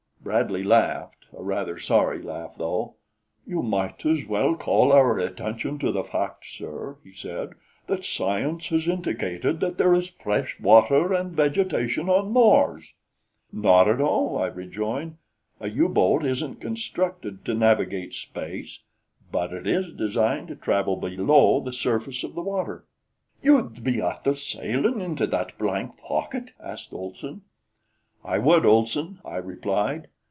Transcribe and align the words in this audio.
Bradley 0.23 0.61
laughed 0.61 1.25
a 1.35 1.41
rather 1.41 1.79
sorry 1.79 2.21
laugh, 2.21 2.55
though. 2.55 2.93
"You 3.47 3.63
might 3.63 4.05
as 4.05 4.23
well 4.27 4.53
call 4.55 4.91
our 4.93 5.17
attention 5.17 5.79
to 5.79 5.91
the 5.91 6.03
fact, 6.03 6.45
sir," 6.45 6.97
he 7.03 7.11
said, 7.11 7.53
"that 7.87 8.03
science 8.03 8.67
has 8.67 8.87
indicated 8.87 9.59
that 9.61 9.79
there 9.79 9.95
is 9.95 10.07
fresh 10.09 10.59
water 10.59 11.11
and 11.11 11.31
vegetation 11.31 12.07
on 12.07 12.31
Mars." 12.31 12.93
"Not 13.51 13.87
at 13.87 13.99
all," 13.99 14.37
I 14.37 14.45
rejoined. 14.45 15.17
"A 15.59 15.67
U 15.69 15.89
boat 15.89 16.23
isn't 16.23 16.61
constructed 16.61 17.43
to 17.45 17.55
navigate 17.55 18.13
space, 18.13 18.83
but 19.31 19.51
it 19.51 19.65
is 19.65 19.91
designed 19.91 20.49
to 20.49 20.55
travel 20.55 20.97
below 20.97 21.61
the 21.61 21.73
surface 21.73 22.23
of 22.23 22.35
the 22.35 22.43
water." 22.43 22.85
"You'd 23.41 23.83
be 23.83 23.99
after 23.99 24.35
sailin' 24.35 25.01
into 25.01 25.25
that 25.27 25.57
blank 25.57 25.97
pocket?" 25.97 26.51
asked 26.59 26.93
Olson. 26.93 27.41
"I 28.23 28.37
would, 28.37 28.67
Olson," 28.67 29.17
I 29.25 29.37
replied. 29.37 30.07